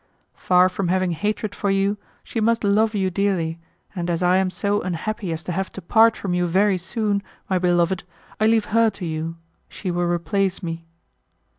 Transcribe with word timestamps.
Far 0.33 0.67
from 0.67 0.87
having 0.87 1.11
hatred 1.11 1.53
for 1.53 1.69
you, 1.69 1.95
she 2.23 2.41
must 2.41 2.63
love 2.63 2.95
you 2.95 3.11
dearly, 3.11 3.59
and 3.95 4.09
as 4.09 4.23
I 4.23 4.37
am 4.37 4.49
so 4.49 4.81
unhappy 4.81 5.31
as 5.31 5.43
to 5.43 5.51
have 5.51 5.71
to 5.73 5.79
part 5.79 6.17
from 6.17 6.33
you 6.33 6.47
very 6.47 6.79
soon, 6.79 7.21
my 7.47 7.59
beloved, 7.59 8.03
I 8.39 8.47
leave 8.47 8.65
her 8.73 8.89
to 8.89 9.05
you; 9.05 9.35
she 9.69 9.91
will 9.91 10.05
replace 10.07 10.63
me." 10.63 10.87